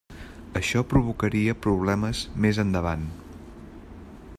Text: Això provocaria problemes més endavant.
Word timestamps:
Això 0.59 0.81
provocaria 0.93 1.55
problemes 1.67 2.25
més 2.47 2.63
endavant. 2.67 3.05